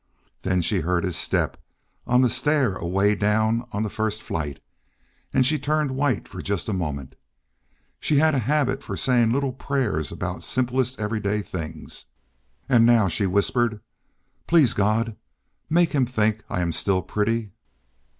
[0.41, 1.57] Then she heard his step
[2.07, 4.59] on the stair away down on the first flight,
[5.31, 7.13] and she turned white for just a moment.
[7.99, 12.05] She had a habit for saying little silent prayers about the simplest everyday things,
[12.67, 13.79] and now she whispered:
[14.47, 15.15] "Please God,
[15.69, 17.51] make him think I am still pretty."